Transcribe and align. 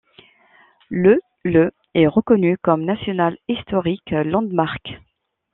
Le 0.89 1.21
le 1.43 1.69
est 1.93 2.07
reconnu 2.07 2.57
comme 2.57 2.85
National 2.85 3.37
Historic 3.47 4.01
Landmark. 4.09 4.97